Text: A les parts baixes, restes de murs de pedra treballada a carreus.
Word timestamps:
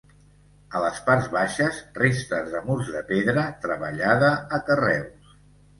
A 0.77 0.79
les 0.83 1.01
parts 1.09 1.27
baixes, 1.35 1.81
restes 1.99 2.49
de 2.55 2.65
murs 2.71 2.91
de 2.97 3.07
pedra 3.13 3.47
treballada 3.69 4.33
a 4.61 4.65
carreus. 4.73 5.37